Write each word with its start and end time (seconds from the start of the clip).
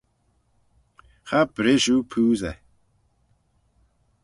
Cha 1.27 1.39
brish 1.53 1.89
oo 1.93 2.01
poosey. 2.11 2.57